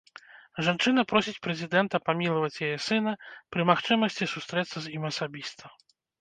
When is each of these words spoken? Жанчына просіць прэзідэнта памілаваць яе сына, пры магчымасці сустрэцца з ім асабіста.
Жанчына 0.67 1.01
просіць 1.11 1.41
прэзідэнта 1.47 1.95
памілаваць 2.07 2.63
яе 2.69 2.77
сына, 2.87 3.13
пры 3.57 3.67
магчымасці 3.71 4.29
сустрэцца 4.33 4.77
з 4.87 4.95
ім 4.99 5.03
асабіста. 5.13 5.63